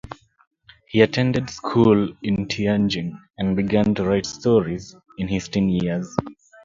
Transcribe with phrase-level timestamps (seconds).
[0.87, 6.17] He attended school in Tianjin and began to write stories in his teen years.